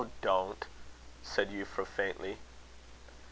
I 0.03 0.07
don't," 0.23 0.65
said 1.21 1.51
Euphra, 1.51 1.85
faintly. 1.85 2.39